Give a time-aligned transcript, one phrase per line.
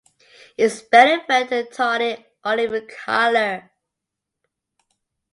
[0.57, 3.69] Its belly fur is tawny olive in color.